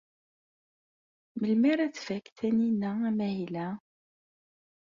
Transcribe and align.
Melmi 1.39 1.67
ara 1.73 1.87
tfak 1.95 2.25
Taninna 2.37 2.89
amahil-a? 3.07 3.67